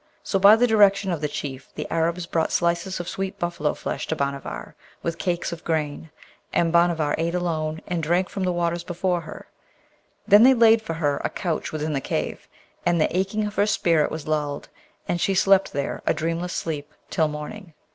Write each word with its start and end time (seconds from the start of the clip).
So 0.23 0.39
by 0.39 0.55
the 0.55 0.65
direction 0.65 1.11
of 1.11 1.19
their 1.21 1.29
Chief 1.29 1.69
the 1.75 1.87
Arabs 1.93 2.25
brought 2.25 2.51
slices 2.51 2.99
of 2.99 3.07
sweet 3.07 3.37
buffalo 3.37 3.75
flesh 3.75 4.07
to 4.07 4.15
Bhanavar, 4.15 4.73
with 5.03 5.19
cakes 5.19 5.51
of 5.51 5.63
grain: 5.63 6.09
and 6.51 6.73
Bhanavar 6.73 7.13
ate 7.19 7.35
alone, 7.35 7.81
and 7.85 8.01
drank 8.01 8.27
from 8.27 8.41
the 8.43 8.51
waters 8.51 8.83
before 8.83 9.21
her. 9.21 9.45
Then 10.27 10.41
they 10.41 10.55
laid 10.55 10.81
for 10.81 10.95
her 10.95 11.21
a 11.23 11.29
couch 11.29 11.71
within 11.71 11.93
the 11.93 12.01
cave, 12.01 12.47
and 12.83 12.99
the 12.99 13.15
aching 13.15 13.45
of 13.45 13.53
her 13.57 13.67
spirit 13.67 14.09
was 14.09 14.27
lulled, 14.27 14.69
and 15.07 15.21
she 15.21 15.35
slept 15.35 15.71
there 15.71 16.01
a 16.07 16.15
dreamless 16.15 16.53
sleep 16.53 16.93
till 17.11 17.27
morning. 17.27 17.75